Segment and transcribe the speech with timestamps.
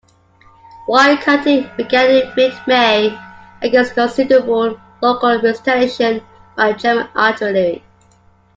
[0.87, 3.15] Wire-cutting began in mid-May,
[3.61, 6.25] against considerable local retaliation
[6.57, 7.83] by German artillery.